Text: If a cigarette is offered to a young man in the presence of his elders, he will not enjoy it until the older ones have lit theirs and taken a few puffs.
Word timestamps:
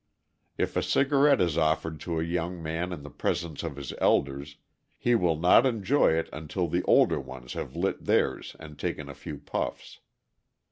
If 0.57 0.75
a 0.75 0.81
cigarette 0.81 1.39
is 1.39 1.59
offered 1.59 1.99
to 1.99 2.19
a 2.19 2.23
young 2.23 2.63
man 2.63 2.91
in 2.91 3.03
the 3.03 3.11
presence 3.11 3.61
of 3.61 3.75
his 3.75 3.93
elders, 3.99 4.57
he 4.97 5.13
will 5.13 5.35
not 5.35 5.67
enjoy 5.67 6.13
it 6.13 6.27
until 6.33 6.67
the 6.67 6.81
older 6.85 7.19
ones 7.19 7.53
have 7.53 7.75
lit 7.75 8.03
theirs 8.05 8.55
and 8.59 8.79
taken 8.79 9.09
a 9.09 9.13
few 9.13 9.37
puffs. 9.37 9.99